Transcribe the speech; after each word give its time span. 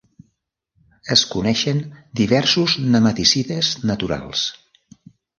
Es 1.15 1.21
coneixen 1.33 1.81
diversos 2.19 2.75
nematicides 2.95 3.69
naturals. 3.91 4.47